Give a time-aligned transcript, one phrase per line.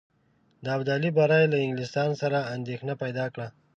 [0.63, 3.47] د ابدالي بری له انګلیسیانو سره اندېښنه پیدا کړه.